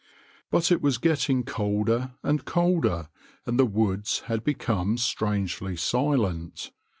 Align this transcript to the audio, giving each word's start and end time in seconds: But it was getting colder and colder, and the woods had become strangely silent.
But 0.49 0.71
it 0.71 0.81
was 0.81 0.97
getting 0.97 1.43
colder 1.43 2.15
and 2.23 2.43
colder, 2.43 3.09
and 3.45 3.59
the 3.59 3.67
woods 3.67 4.21
had 4.21 4.43
become 4.43 4.97
strangely 4.97 5.75
silent. 5.75 6.71